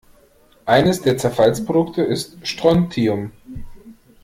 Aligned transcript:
Eines 0.65 1.01
der 1.03 1.15
Zerfallsprodukte 1.19 2.01
ist 2.01 2.39
Strontium. 2.41 3.33